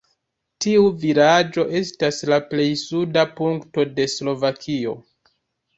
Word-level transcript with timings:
Tiu 0.63 0.87
vilaĝo 1.03 1.65
estas 1.81 2.23
la 2.33 2.41
plej 2.55 2.67
suda 2.87 3.27
punkto 3.43 3.87
de 4.01 4.13
Slovakio. 4.19 4.99